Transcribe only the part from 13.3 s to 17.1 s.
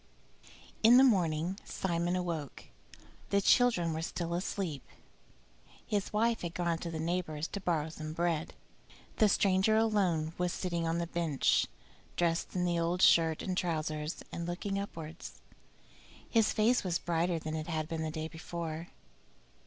and trousers, and looking upwards. His face was